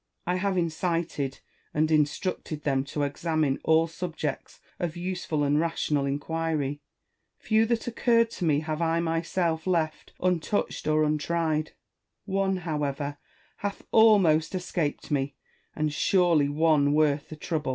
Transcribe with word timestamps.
I 0.25 0.37
have 0.37 0.57
incited 0.57 1.41
and 1.75 1.91
instructed 1.91 2.63
them 2.63 2.83
to 2.85 3.03
examine 3.03 3.59
all 3.63 3.85
subjects 3.85 4.59
of 4.79 4.97
useful 4.97 5.43
and 5.43 5.59
rational 5.59 6.07
inquiry; 6.07 6.81
few 7.37 7.67
that 7.67 7.85
occurred 7.85 8.31
to 8.31 8.45
me 8.45 8.61
have 8.61 8.81
I 8.81 8.99
myself 8.99 9.67
left 9.67 10.13
untouched 10.19 10.87
or 10.87 11.03
untried: 11.03 11.73
one, 12.25 12.57
however, 12.57 13.19
hath 13.57 13.83
almost 13.91 14.55
escaped 14.55 15.11
me, 15.11 15.35
and 15.75 15.93
surely 15.93 16.49
one 16.49 16.93
worth 16.95 17.29
the 17.29 17.35
trouble. 17.35 17.69